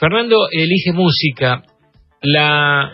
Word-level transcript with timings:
Fernando 0.00 0.48
elige 0.50 0.94
música, 0.94 1.62
la 2.22 2.90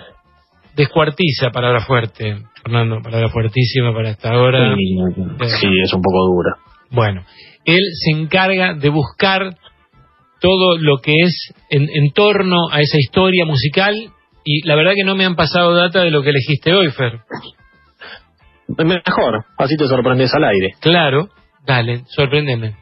descuartiza, 0.74 1.50
palabra 1.52 1.84
fuerte, 1.86 2.36
Fernando, 2.64 3.00
palabra 3.00 3.28
fuertísima 3.28 3.94
para 3.94 4.10
esta 4.10 4.36
hora. 4.36 4.74
Sí, 4.74 5.68
es 5.84 5.94
un 5.94 6.02
poco 6.02 6.26
dura. 6.26 6.56
Bueno, 6.90 7.24
él 7.64 7.80
se 7.92 8.10
encarga 8.10 8.74
de 8.74 8.88
buscar 8.88 9.54
todo 10.40 10.78
lo 10.78 10.98
que 10.98 11.12
es 11.22 11.52
en, 11.70 11.88
en 11.88 12.10
torno 12.12 12.68
a 12.72 12.80
esa 12.80 12.98
historia 12.98 13.44
musical 13.44 13.94
y 14.42 14.66
la 14.66 14.74
verdad 14.74 14.92
que 14.96 15.04
no 15.04 15.14
me 15.14 15.24
han 15.24 15.36
pasado 15.36 15.76
data 15.76 16.00
de 16.00 16.10
lo 16.10 16.22
que 16.22 16.30
elegiste 16.30 16.74
hoy, 16.74 16.90
Fer. 16.90 17.20
Mejor, 18.66 19.44
así 19.58 19.76
te 19.76 19.86
sorprendes 19.86 20.34
al 20.34 20.42
aire. 20.42 20.74
Claro, 20.80 21.28
dale, 21.64 22.02
sorpréndeme. 22.08 22.74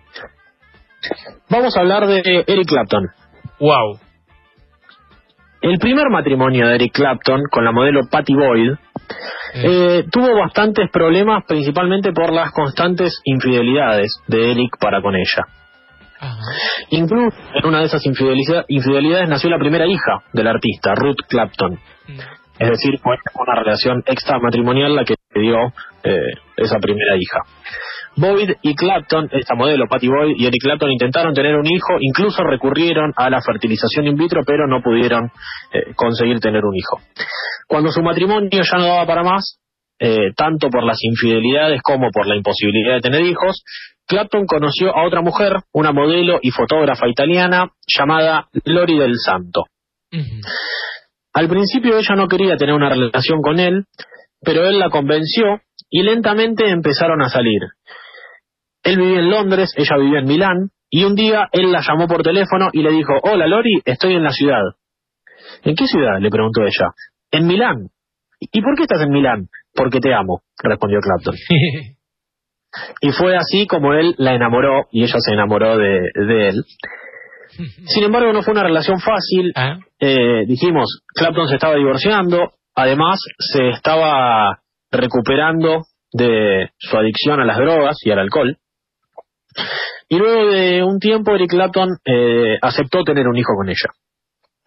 Vamos 1.51 1.77
a 1.77 1.81
hablar 1.81 2.07
de 2.07 2.23
Eric 2.47 2.69
Clapton. 2.69 3.05
Wow. 3.61 3.99
El 5.65 5.79
primer 5.79 6.11
matrimonio 6.11 6.69
de 6.69 6.75
Eric 6.75 6.93
Clapton 6.93 7.41
con 7.51 7.65
la 7.65 7.73
modelo 7.73 8.03
Patty 8.11 8.35
Boyd 8.35 8.73
eh, 9.55 10.05
tuvo 10.13 10.39
bastantes 10.39 10.91
problemas, 10.91 11.43
principalmente 11.49 12.13
por 12.13 12.35
las 12.35 12.53
constantes 12.53 13.19
infidelidades 13.25 14.13
de 14.27 14.53
Eric 14.53 14.77
para 14.79 15.01
con 15.01 15.15
ella. 15.15 15.47
Incluso 16.91 17.35
en 17.55 17.67
una 17.67 17.79
de 17.79 17.87
esas 17.87 18.03
infidelidades 18.05 19.27
nació 19.27 19.49
la 19.49 19.59
primera 19.59 19.87
hija 19.87 20.19
del 20.35 20.49
artista, 20.49 20.95
Ruth 20.97 21.21
Clapton. 21.27 21.73
Mm. 22.09 22.19
Es 22.59 22.69
decir, 22.69 22.99
fue 23.03 23.17
una 23.35 23.55
relación 23.59 24.03
extramatrimonial 24.05 24.95
la 24.95 25.05
que 25.05 25.15
dio 25.41 25.73
eh, 26.03 26.33
esa 26.57 26.79
primera 26.79 27.17
hija. 27.17 27.41
Boyd 28.17 28.51
y 28.63 28.75
Clapton, 28.75 29.29
esta 29.33 29.55
modelo, 29.57 29.87
Patty 29.89 30.07
Boyd 30.07 30.37
y 30.37 30.47
Eric 30.47 30.63
Clapton, 30.63 30.93
intentaron 30.93 31.35
tener 31.35 31.57
un 31.57 31.67
hijo, 31.67 31.97
incluso 32.01 32.45
recurrieron 32.45 33.13
a 33.17 33.29
la 33.29 33.41
fertilización 33.41 34.07
in 34.07 34.17
vitro, 34.17 34.43
pero 34.47 34.69
no 34.69 34.81
pudieron 34.83 35.31
eh, 35.73 35.93
conseguir 35.97 36.39
tener 36.39 36.65
un 36.65 36.77
hijo. 36.77 37.01
Cuando 37.67 37.91
su 37.91 38.03
matrimonio 38.03 38.51
ya 38.53 38.79
no 38.79 38.87
daba 38.87 39.07
para 39.07 39.25
más, 39.25 39.59
eh, 39.99 40.33
tanto 40.37 40.69
por 40.71 40.85
las 40.85 40.99
infidelidades 41.03 41.81
como 41.83 42.11
por 42.13 42.27
la 42.27 42.37
imposibilidad 42.37 42.95
de 42.95 43.01
tener 43.01 43.23
hijos, 43.23 43.65
Clapton 44.07 44.47
conoció 44.47 44.95
a 44.95 45.07
otra 45.07 45.23
mujer, 45.23 45.55
una 45.73 45.93
modelo 45.93 46.39
y 46.43 46.51
fotógrafa 46.51 47.09
italiana 47.09 47.71
llamada 47.87 48.49
Lori 48.65 48.99
del 48.99 49.15
Santo. 49.17 49.65
Al 51.33 51.49
principio 51.49 51.99
ella 51.99 52.15
no 52.15 52.29
quería 52.29 52.57
tener 52.57 52.75
una 52.75 52.91
relación 52.91 53.41
con 53.43 53.59
él, 53.59 53.87
pero 54.45 54.67
él 54.67 54.79
la 54.79 54.91
convenció 54.91 55.61
y 55.91 56.03
lentamente 56.03 56.69
empezaron 56.69 57.23
a 57.23 57.29
salir. 57.29 57.63
Él 58.83 58.99
vivía 58.99 59.21
en 59.21 59.31
Londres, 59.31 59.73
ella 59.77 59.97
vivía 59.99 60.19
en 60.21 60.27
Milán, 60.27 60.71
y 60.91 61.05
un 61.05 61.15
día 61.15 61.49
él 61.53 61.73
la 61.73 61.81
llamó 61.81 62.07
por 62.07 62.23
teléfono 62.23 62.69
y 62.73 62.83
le 62.83 62.91
dijo, 62.91 63.15
hola 63.23 63.47
Lori, 63.47 63.81
estoy 63.85 64.15
en 64.15 64.23
la 64.23 64.31
ciudad. 64.31 64.63
¿En 65.63 65.75
qué 65.75 65.87
ciudad? 65.87 66.21
le 66.21 66.31
preguntó 66.31 66.63
ella. 66.63 66.91
En 67.31 67.47
Milán. 67.47 67.89
¿Y 68.41 68.61
por 68.61 68.77
qué 68.77 68.83
estás 68.83 69.03
en 69.03 69.11
Milán? 69.11 69.49
Porque 69.75 70.01
te 70.01 70.13
amo, 70.15 70.43
respondió 70.63 71.01
Clapton. 71.01 71.35
y 73.01 73.11
fue 73.13 73.37
así 73.37 73.67
como 73.67 73.95
él 73.95 74.15
la 74.19 74.35
enamoró 74.35 74.87
y 74.93 75.03
ella 75.03 75.19
se 75.19 75.33
enamoró 75.33 75.79
de, 75.79 76.49
él. 76.49 76.65
Sin 77.87 78.05
embargo, 78.05 78.33
no 78.33 78.43
fue 78.43 78.53
una 78.53 78.63
relación 78.63 79.01
fácil. 79.01 79.53
Ah. 79.57 79.79
Eh, 79.99 80.45
dijimos, 80.47 81.03
Clapton 81.15 81.49
se 81.49 81.55
estaba 81.55 81.77
divorciando, 81.77 82.53
además 82.75 83.19
se 83.39 83.71
estaba 83.71 84.61
recuperando 84.91 85.85
de 86.13 86.71
su 86.79 86.97
adicción 86.97 87.41
a 87.41 87.45
las 87.45 87.59
drogas 87.59 87.97
y 88.05 88.11
al 88.11 88.21
alcohol. 88.21 88.57
Y 90.09 90.19
luego 90.19 90.51
de 90.51 90.83
un 90.83 90.99
tiempo 90.99 91.35
Eric 91.35 91.51
Clapton 91.51 91.89
eh, 92.05 92.59
aceptó 92.61 93.03
tener 93.05 93.27
un 93.27 93.37
hijo 93.37 93.55
con 93.57 93.69
ella. 93.69 93.91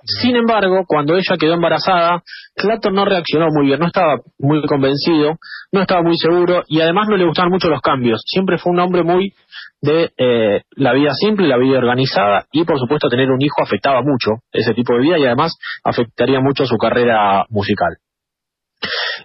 Sin 0.04 0.38
embargo, 0.38 0.86
cuando 0.88 1.16
ella 1.16 1.36
quedó 1.38 1.56
embarazada, 1.56 2.24
Clapton 2.56 2.94
no 2.94 3.04
reaccionó 3.04 3.48
muy 3.52 3.66
bien, 3.68 3.80
no 3.80 3.88
estaba 3.88 4.22
muy 4.40 4.62
convencido, 4.66 5.38
no 5.74 5.82
estaba 5.82 6.02
muy 6.02 6.18
seguro 6.18 6.64
y 6.68 6.80
además 6.80 7.08
no 7.10 7.18
le 7.18 7.26
gustaban 7.26 7.52
mucho 7.52 7.68
los 7.68 7.82
cambios. 7.82 8.22
Siempre 8.26 8.58
fue 8.58 8.72
un 8.72 8.80
hombre 8.80 9.04
muy 9.04 9.34
de 9.82 10.12
eh, 10.18 10.62
la 10.78 10.94
vida 10.94 11.12
simple, 11.14 11.48
la 11.48 11.58
vida 11.58 11.80
organizada 11.80 12.46
y 12.54 12.64
por 12.64 12.80
supuesto 12.80 13.10
tener 13.10 13.30
un 13.30 13.42
hijo 13.42 13.62
afectaba 13.62 14.02
mucho 14.02 14.44
ese 14.54 14.74
tipo 14.74 14.94
de 14.94 15.02
vida 15.02 15.18
y 15.18 15.26
además 15.26 15.58
afectaría 15.84 16.40
mucho 16.40 16.66
su 16.66 16.78
carrera 16.78 17.46
musical. 17.50 17.98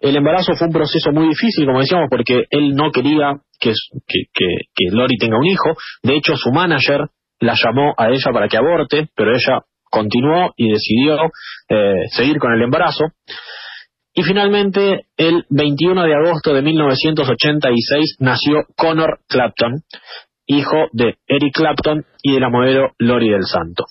El 0.01 0.17
embarazo 0.17 0.55
fue 0.55 0.67
un 0.67 0.73
proceso 0.73 1.13
muy 1.13 1.29
difícil, 1.29 1.67
como 1.67 1.81
decíamos, 1.81 2.09
porque 2.11 2.45
él 2.51 2.75
no 2.75 2.91
quería 2.91 3.37
que, 3.61 3.73
Lori 4.91 5.17
tenga 5.17 5.39
un 5.39 5.47
hijo. 5.47 5.77
De 6.03 6.17
hecho, 6.17 6.35
su 6.37 6.51
manager 6.51 7.01
la 7.41 7.55
llamó 7.55 7.95
a 7.97 8.09
ella 8.09 8.33
para 8.33 8.49
que 8.49 8.57
aborte, 8.57 9.09
pero 9.15 9.31
ella 9.33 9.61
continuó 9.91 10.53
y 10.57 10.71
decidió 10.71 11.19
eh, 11.69 12.09
seguir 12.11 12.39
con 12.39 12.53
el 12.53 12.63
embarazo. 12.63 13.05
Y 14.15 14.23
finalmente, 14.23 15.07
el 15.17 15.45
21 15.49 16.05
de 16.05 16.15
agosto 16.15 16.53
de 16.53 16.63
1986 16.63 18.17
nació 18.21 18.65
Connor 18.77 19.21
Clapton, 19.29 19.83
hijo 20.47 20.89
de 20.93 21.17
Eric 21.27 21.55
Clapton 21.55 22.05
y 22.23 22.35
de 22.35 22.41
la 22.41 22.51
modelo 22.51 22.91
Lori 22.99 23.31
del 23.31 23.45
Santo. 23.45 23.85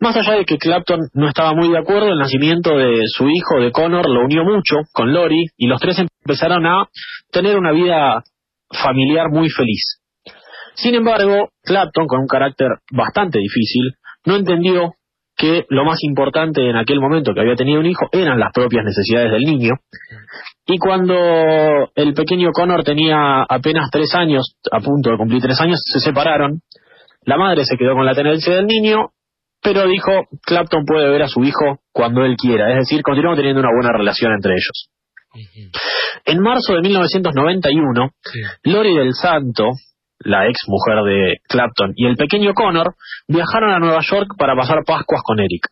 Más 0.00 0.16
allá 0.16 0.34
de 0.34 0.44
que 0.44 0.58
Clapton 0.58 1.00
no 1.14 1.28
estaba 1.28 1.54
muy 1.54 1.70
de 1.70 1.78
acuerdo, 1.78 2.08
el 2.08 2.18
nacimiento 2.18 2.76
de 2.76 3.00
su 3.06 3.28
hijo, 3.28 3.60
de 3.60 3.72
Connor, 3.72 4.08
lo 4.08 4.24
unió 4.24 4.44
mucho 4.44 4.76
con 4.92 5.12
Lori 5.12 5.46
y 5.56 5.66
los 5.66 5.80
tres 5.80 5.98
empezaron 5.98 6.66
a 6.66 6.88
tener 7.30 7.56
una 7.56 7.72
vida 7.72 8.22
familiar 8.70 9.28
muy 9.30 9.48
feliz. 9.48 10.00
Sin 10.74 10.94
embargo, 10.94 11.48
Clapton, 11.62 12.06
con 12.06 12.20
un 12.20 12.26
carácter 12.26 12.68
bastante 12.92 13.38
difícil, 13.38 13.94
no 14.26 14.36
entendió 14.36 14.92
que 15.36 15.66
lo 15.68 15.84
más 15.84 15.98
importante 16.02 16.68
en 16.68 16.76
aquel 16.76 16.98
momento 16.98 17.32
que 17.34 17.40
había 17.40 17.56
tenido 17.56 17.80
un 17.80 17.86
hijo 17.86 18.08
eran 18.12 18.38
las 18.38 18.52
propias 18.52 18.84
necesidades 18.84 19.32
del 19.32 19.42
niño. 19.42 19.74
Y 20.66 20.78
cuando 20.78 21.14
el 21.94 22.14
pequeño 22.14 22.50
Connor 22.52 22.84
tenía 22.84 23.42
apenas 23.42 23.90
tres 23.90 24.14
años, 24.14 24.56
a 24.70 24.80
punto 24.80 25.10
de 25.10 25.18
cumplir 25.18 25.42
tres 25.42 25.60
años, 25.60 25.78
se 25.84 26.00
separaron. 26.00 26.60
La 27.22 27.36
madre 27.36 27.64
se 27.64 27.76
quedó 27.76 27.94
con 27.94 28.06
la 28.06 28.14
tenencia 28.14 28.54
del 28.56 28.66
niño 28.66 29.10
pero 29.62 29.86
dijo, 29.88 30.12
Clapton 30.44 30.84
puede 30.84 31.10
ver 31.10 31.22
a 31.22 31.28
su 31.28 31.42
hijo 31.44 31.80
cuando 31.92 32.24
él 32.24 32.36
quiera, 32.36 32.70
es 32.72 32.88
decir, 32.88 33.02
continuamos 33.02 33.38
teniendo 33.38 33.60
una 33.60 33.72
buena 33.74 33.96
relación 33.96 34.32
entre 34.32 34.52
ellos. 34.52 34.90
En 36.24 36.40
marzo 36.40 36.74
de 36.74 36.80
1991, 36.82 38.10
Lori 38.64 38.96
del 38.96 39.12
Santo, 39.12 39.70
la 40.20 40.48
ex 40.48 40.60
mujer 40.66 41.02
de 41.04 41.36
Clapton, 41.48 41.92
y 41.94 42.06
el 42.06 42.16
pequeño 42.16 42.54
Connor 42.54 42.94
viajaron 43.28 43.72
a 43.72 43.78
Nueva 43.78 44.00
York 44.00 44.28
para 44.38 44.56
pasar 44.56 44.78
Pascuas 44.86 45.22
con 45.22 45.40
Eric. 45.40 45.68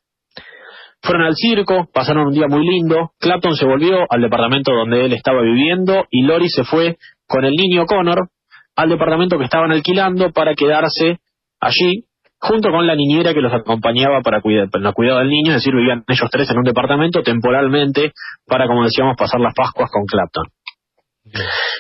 Fueron 1.03 1.27
al 1.27 1.35
circo, 1.35 1.89
pasaron 1.93 2.29
un 2.29 2.33
día 2.35 2.47
muy 2.49 2.67
lindo, 2.67 3.13
Clapton 3.21 3.55
se 3.57 3.67
volvió 3.67 4.07
al 4.09 4.23
departamento 4.23 4.73
donde 4.73 5.05
él 5.05 5.13
estaba 5.13 5.43
viviendo 5.43 6.05
y 6.11 6.23
Lori 6.23 6.49
se 6.49 6.65
fue 6.65 6.97
con 7.27 7.45
el 7.45 7.53
niño 7.53 7.85
Connor 7.87 8.29
al 8.77 8.89
departamento 8.89 9.39
que 9.39 9.45
estaban 9.45 9.71
alquilando 9.71 10.31
para 10.33 10.55
quedarse 10.55 11.19
allí 11.61 12.07
junto 12.45 12.71
con 12.71 12.87
la 12.87 12.95
niñera 12.95 13.33
que 13.33 13.41
los 13.41 13.53
acompañaba 13.53 14.21
para 14.21 14.43
cuidar, 14.43 14.69
para 14.69 14.93
cuidado 14.93 15.21
del 15.21 15.31
niño, 15.31 15.53
es 15.53 15.57
decir, 15.57 15.75
vivían 15.75 16.05
ellos 16.07 16.29
tres 16.31 16.51
en 16.51 16.59
un 16.59 16.65
departamento 16.65 17.23
temporalmente 17.23 18.13
para, 18.47 18.67
como 18.67 18.85
decíamos, 18.85 19.17
pasar 19.17 19.41
las 19.41 19.55
Pascuas 19.55 19.91
con 19.91 20.05
Clapton. 20.05 20.45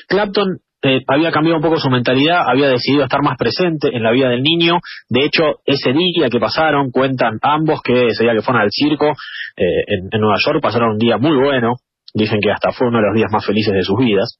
Clapton 0.09 0.59
eh, 0.83 1.01
había 1.07 1.31
cambiado 1.33 1.59
un 1.59 1.63
poco 1.63 1.79
su 1.79 1.91
mentalidad, 1.91 2.49
había 2.49 2.69
decidido 2.69 3.05
estar 3.05 3.21
más 3.23 3.37
presente 3.37 3.89
en 3.95 4.03
la 4.03 4.11
vida 4.11 4.31
del 4.31 4.43
niño. 4.43 4.79
De 5.09 5.25
hecho, 5.25 5.61
ese 5.67 5.93
día 5.93 6.29
que 6.31 6.41
pasaron, 6.41 6.91
cuentan 6.91 7.39
ambos 7.43 7.81
que 7.83 8.07
ese 8.09 8.25
día 8.25 8.33
que 8.33 8.43
fueron 8.43 8.63
al 8.63 8.71
circo 8.71 9.09
eh, 9.57 9.85
en, 10.13 10.21
Nueva 10.21 10.37
York, 10.45 10.61
pasaron 10.63 10.93
un 10.93 10.99
día 10.99 11.19
muy 11.19 11.37
bueno. 11.37 11.75
Dicen 12.15 12.39
que 12.41 12.51
hasta 12.51 12.73
fue 12.73 12.89
uno 12.89 12.99
de 12.99 13.05
los 13.07 13.17
días 13.17 13.31
más 13.31 13.45
felices 13.45 13.75
de 13.75 13.83
sus 13.83 13.99
vidas. 13.99 14.39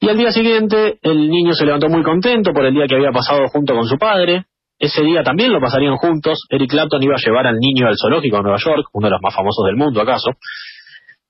Y 0.00 0.08
al 0.08 0.16
día 0.16 0.30
siguiente, 0.30 0.98
el 1.02 1.28
niño 1.28 1.52
se 1.52 1.66
levantó 1.66 1.88
muy 1.88 2.02
contento 2.02 2.52
por 2.52 2.64
el 2.64 2.74
día 2.74 2.86
que 2.88 2.94
había 2.94 3.12
pasado 3.12 3.46
junto 3.48 3.74
con 3.74 3.86
su 3.86 3.98
padre. 3.98 4.44
Ese 4.80 5.02
día 5.02 5.22
también 5.22 5.52
lo 5.52 5.60
pasarían 5.60 5.96
juntos. 5.96 6.46
Eric 6.48 6.70
Clapton 6.70 7.02
iba 7.02 7.14
a 7.14 7.22
llevar 7.22 7.46
al 7.46 7.56
niño 7.56 7.86
al 7.86 7.96
zoológico 8.00 8.38
de 8.38 8.42
Nueva 8.44 8.58
York, 8.58 8.88
uno 8.94 9.08
de 9.08 9.10
los 9.10 9.20
más 9.22 9.34
famosos 9.34 9.66
del 9.66 9.76
mundo, 9.76 10.00
acaso. 10.00 10.30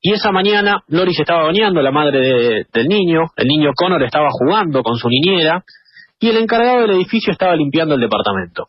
Y 0.01 0.13
esa 0.13 0.31
mañana 0.31 0.85
Lori 0.87 1.11
estaba 1.19 1.43
bañando, 1.43 1.83
la 1.83 1.91
madre 1.91 2.65
del 2.73 2.87
niño. 2.87 3.23
El 3.37 3.49
niño 3.49 3.73
Connor 3.75 4.03
estaba 4.05 4.29
jugando 4.31 4.85
con 4.85 4.97
su 4.97 5.09
niñera. 5.09 5.65
Y 6.21 6.29
el 6.29 6.37
encargado 6.37 6.83
del 6.83 6.93
edificio 6.93 7.33
estaba 7.33 7.57
limpiando 7.57 7.97
el 7.97 8.01
departamento. 8.01 8.67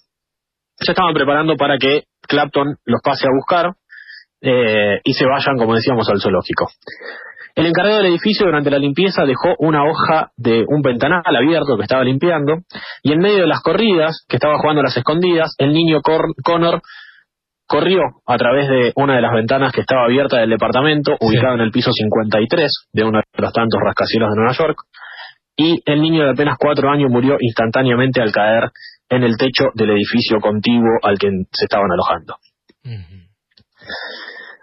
Se 0.75 0.93
estaban 0.93 1.13
preparando 1.13 1.55
para 1.55 1.77
que 1.77 2.05
Clapton 2.21 2.77
los 2.85 3.01
pase 3.03 3.27
a 3.27 3.35
buscar 3.35 3.75
eh, 4.41 4.99
y 5.03 5.13
se 5.13 5.25
vayan, 5.25 5.57
como 5.57 5.75
decíamos, 5.75 6.09
al 6.09 6.19
zoológico. 6.19 6.69
El 7.55 7.65
encargado 7.65 7.97
del 7.97 8.11
edificio 8.11 8.45
durante 8.45 8.71
la 8.71 8.77
limpieza 8.77 9.23
dejó 9.25 9.55
una 9.59 9.83
hoja 9.83 10.31
de 10.37 10.63
un 10.67 10.81
ventanal 10.81 11.23
abierto 11.25 11.75
que 11.77 11.83
estaba 11.83 12.03
limpiando 12.03 12.59
y 13.03 13.11
en 13.11 13.19
medio 13.19 13.41
de 13.41 13.47
las 13.47 13.61
corridas, 13.61 14.25
que 14.27 14.37
estaba 14.37 14.57
jugando 14.59 14.81
a 14.81 14.85
las 14.85 14.97
escondidas, 14.97 15.53
el 15.57 15.73
niño 15.73 16.01
Connor 16.01 16.81
corrió 17.67 18.01
a 18.25 18.37
través 18.37 18.67
de 18.67 18.91
una 18.95 19.15
de 19.15 19.21
las 19.21 19.33
ventanas 19.33 19.71
que 19.71 19.81
estaba 19.81 20.03
abierta 20.05 20.39
del 20.39 20.49
departamento, 20.49 21.15
ubicado 21.21 21.55
en 21.55 21.61
el 21.61 21.71
piso 21.71 21.91
53 21.91 22.69
de 22.91 23.03
uno 23.03 23.19
de 23.19 23.41
los 23.41 23.53
tantos 23.53 23.79
rascacielos 23.81 24.29
de 24.29 24.35
Nueva 24.35 24.53
York, 24.53 24.77
y 25.55 25.81
el 25.85 26.01
niño 26.01 26.23
de 26.23 26.31
apenas 26.31 26.57
cuatro 26.59 26.89
años 26.89 27.09
murió 27.09 27.37
instantáneamente 27.39 28.21
al 28.21 28.31
caer 28.31 28.71
en 29.09 29.23
el 29.23 29.37
techo 29.37 29.65
del 29.73 29.91
edificio 29.91 30.39
contiguo 30.41 30.99
al 31.03 31.17
que 31.17 31.29
se 31.51 31.65
estaban 31.65 31.91
alojando. 31.91 32.35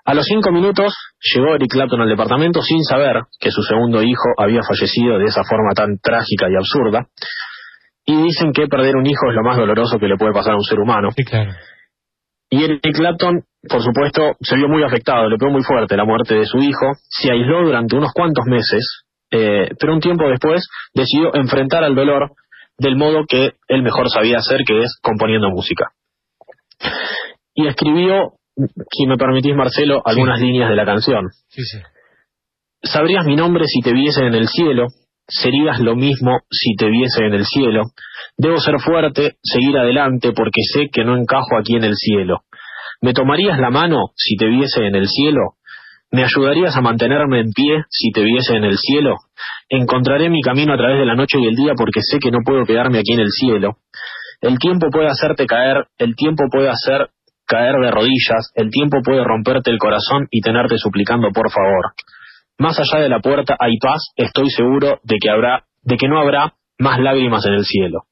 A 0.08 0.14
los 0.14 0.24
cinco 0.24 0.50
minutos 0.50 0.94
llegó 1.20 1.54
Eric 1.54 1.70
Clapton 1.70 2.00
al 2.00 2.08
departamento 2.08 2.62
sin 2.62 2.82
saber 2.82 3.24
que 3.38 3.50
su 3.50 3.60
segundo 3.60 4.02
hijo 4.02 4.32
había 4.38 4.62
fallecido 4.62 5.18
de 5.18 5.26
esa 5.26 5.42
forma 5.44 5.74
tan 5.76 5.98
trágica 6.02 6.48
y 6.48 6.56
absurda. 6.56 7.08
Y 8.06 8.16
dicen 8.22 8.52
que 8.54 8.68
perder 8.68 8.96
un 8.96 9.04
hijo 9.04 9.28
es 9.28 9.34
lo 9.34 9.42
más 9.42 9.58
doloroso 9.58 9.98
que 9.98 10.08
le 10.08 10.16
puede 10.16 10.32
pasar 10.32 10.54
a 10.54 10.56
un 10.56 10.64
ser 10.64 10.78
humano. 10.78 11.10
Sí, 11.14 11.24
claro. 11.24 11.52
Y 12.48 12.64
Eric 12.64 12.80
Clapton, 12.96 13.42
por 13.68 13.82
supuesto, 13.82 14.32
se 14.40 14.56
vio 14.56 14.66
muy 14.68 14.82
afectado, 14.82 15.28
le 15.28 15.36
pegó 15.36 15.52
muy 15.52 15.62
fuerte 15.62 15.94
la 15.94 16.06
muerte 16.06 16.36
de 16.36 16.46
su 16.46 16.56
hijo, 16.56 16.94
se 17.06 17.30
aisló 17.30 17.66
durante 17.66 17.94
unos 17.94 18.10
cuantos 18.14 18.46
meses, 18.46 19.04
eh, 19.30 19.68
pero 19.78 19.92
un 19.92 20.00
tiempo 20.00 20.26
después 20.26 20.66
decidió 20.94 21.34
enfrentar 21.34 21.84
al 21.84 21.94
dolor 21.94 22.30
del 22.78 22.96
modo 22.96 23.26
que 23.28 23.56
él 23.68 23.82
mejor 23.82 24.08
sabía 24.08 24.38
hacer, 24.38 24.60
que 24.66 24.84
es 24.84 24.98
componiendo 25.02 25.50
música. 25.50 25.90
Y 27.52 27.66
escribió, 27.66 28.37
si 28.90 29.06
me 29.06 29.16
permitís 29.16 29.54
Marcelo, 29.54 30.02
algunas 30.04 30.40
líneas 30.40 30.70
de 30.70 30.76
la 30.76 30.84
canción. 30.84 31.28
Sí, 31.48 31.62
sí. 31.62 31.78
Sabrías 32.82 33.24
mi 33.26 33.36
nombre 33.36 33.64
si 33.66 33.80
te 33.80 33.92
viese 33.92 34.24
en 34.24 34.34
el 34.34 34.48
cielo, 34.48 34.86
serías 35.26 35.78
lo 35.80 35.94
mismo 35.94 36.40
si 36.50 36.74
te 36.76 36.88
viese 36.88 37.24
en 37.24 37.34
el 37.34 37.44
cielo. 37.44 37.82
Debo 38.36 38.58
ser 38.58 38.78
fuerte, 38.80 39.36
seguir 39.42 39.76
adelante, 39.76 40.32
porque 40.32 40.62
sé 40.72 40.88
que 40.92 41.04
no 41.04 41.16
encajo 41.16 41.56
aquí 41.58 41.76
en 41.76 41.84
el 41.84 41.94
cielo. 41.96 42.40
¿Me 43.00 43.12
tomarías 43.12 43.58
la 43.58 43.70
mano 43.70 43.96
si 44.16 44.36
te 44.36 44.46
viese 44.46 44.86
en 44.86 44.94
el 44.94 45.08
cielo? 45.08 45.54
¿Me 46.10 46.24
ayudarías 46.24 46.74
a 46.76 46.80
mantenerme 46.80 47.40
en 47.40 47.50
pie 47.52 47.82
si 47.90 48.10
te 48.12 48.22
viese 48.22 48.56
en 48.56 48.64
el 48.64 48.78
cielo? 48.78 49.16
Encontraré 49.68 50.30
mi 50.30 50.40
camino 50.40 50.72
a 50.72 50.76
través 50.76 50.98
de 50.98 51.06
la 51.06 51.14
noche 51.14 51.38
y 51.38 51.46
el 51.46 51.54
día 51.54 51.72
porque 51.76 52.00
sé 52.00 52.18
que 52.18 52.30
no 52.30 52.38
puedo 52.44 52.64
quedarme 52.64 52.98
aquí 52.98 53.12
en 53.12 53.20
el 53.20 53.30
cielo. 53.30 53.76
El 54.40 54.58
tiempo 54.58 54.88
puede 54.90 55.08
hacerte 55.08 55.46
caer, 55.46 55.86
el 55.98 56.14
tiempo 56.16 56.44
puede 56.50 56.70
hacer 56.70 57.08
caer 57.48 57.74
de 57.80 57.90
rodillas, 57.90 58.52
el 58.54 58.70
tiempo 58.70 58.98
puede 59.02 59.24
romperte 59.24 59.70
el 59.70 59.78
corazón 59.78 60.28
y 60.30 60.40
tenerte 60.40 60.76
suplicando 60.76 61.30
por 61.32 61.50
favor. 61.50 61.92
Más 62.58 62.78
allá 62.78 63.02
de 63.02 63.08
la 63.08 63.20
puerta 63.20 63.56
hay 63.58 63.78
paz, 63.78 64.12
estoy 64.16 64.50
seguro 64.50 65.00
de 65.02 65.16
que 65.20 65.30
habrá, 65.30 65.64
de 65.82 65.96
que 65.96 66.08
no 66.08 66.20
habrá 66.20 66.54
más 66.78 67.00
lágrimas 67.00 67.44
en 67.46 67.54
el 67.54 67.64
cielo. 67.64 68.02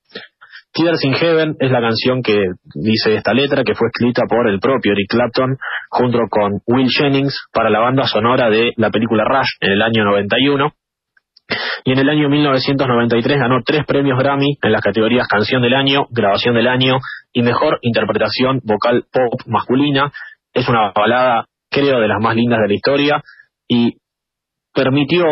Tears 0.72 1.04
in 1.04 1.14
Heaven 1.14 1.56
es 1.58 1.70
la 1.70 1.80
canción 1.80 2.22
que 2.22 2.36
dice 2.74 3.14
esta 3.14 3.32
letra, 3.32 3.64
que 3.64 3.74
fue 3.74 3.88
escrita 3.88 4.22
por 4.28 4.48
el 4.48 4.60
propio 4.60 4.92
Eric 4.92 5.08
Clapton 5.08 5.56
junto 5.88 6.18
con 6.28 6.60
Will 6.66 6.88
Jennings 6.90 7.46
para 7.52 7.70
la 7.70 7.80
banda 7.80 8.04
sonora 8.04 8.50
de 8.50 8.72
la 8.76 8.90
película 8.90 9.24
Rush 9.24 9.56
en 9.60 9.72
el 9.72 9.82
año 9.82 10.04
91. 10.04 10.72
Y 11.84 11.92
en 11.92 11.98
el 11.98 12.08
año 12.08 12.28
1993 12.28 13.38
ganó 13.38 13.60
tres 13.64 13.84
premios 13.86 14.18
Grammy 14.18 14.58
en 14.60 14.72
las 14.72 14.80
categorías 14.80 15.28
Canción 15.28 15.62
del 15.62 15.74
Año, 15.74 16.06
Grabación 16.10 16.54
del 16.54 16.66
Año 16.66 16.98
y 17.32 17.42
Mejor 17.42 17.78
Interpretación 17.82 18.60
Vocal 18.64 19.04
Pop 19.12 19.40
Masculina. 19.46 20.10
Es 20.52 20.68
una 20.68 20.92
balada, 20.94 21.46
creo, 21.70 22.00
de 22.00 22.08
las 22.08 22.20
más 22.20 22.34
lindas 22.34 22.58
de 22.60 22.68
la 22.68 22.74
historia 22.74 23.22
y 23.68 23.98
permitió 24.74 25.24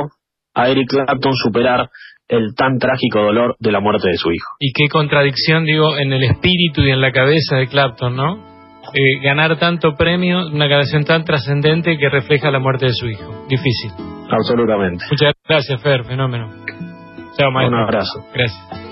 a 0.54 0.68
Eric 0.68 0.88
Clapton 0.88 1.34
superar 1.34 1.90
el 2.28 2.54
tan 2.54 2.78
trágico 2.78 3.20
dolor 3.20 3.56
de 3.58 3.72
la 3.72 3.80
muerte 3.80 4.08
de 4.08 4.16
su 4.16 4.30
hijo. 4.30 4.52
Y 4.58 4.72
qué 4.72 4.88
contradicción, 4.90 5.64
digo, 5.64 5.96
en 5.96 6.12
el 6.12 6.24
espíritu 6.24 6.82
y 6.82 6.90
en 6.90 7.00
la 7.00 7.12
cabeza 7.12 7.56
de 7.56 7.66
Clapton, 7.66 8.16
¿no? 8.16 8.54
Eh, 8.94 9.20
ganar 9.22 9.58
tanto 9.58 9.94
premio, 9.94 10.46
una 10.46 10.68
canción 10.68 11.04
tan 11.04 11.24
trascendente 11.24 11.98
que 11.98 12.08
refleja 12.08 12.50
la 12.50 12.60
muerte 12.60 12.86
de 12.86 12.92
su 12.92 13.08
hijo. 13.08 13.46
Difícil. 13.48 13.90
Absolutamente. 14.30 15.04
Muchas 15.10 15.33
gracias, 15.48 15.82
Fer, 15.82 16.04
fenómeno. 16.04 16.50
Chao, 17.36 17.50
maestro. 17.50 17.76
Un 17.76 17.82
abrazo. 17.82 18.26
Gracias. 18.32 18.83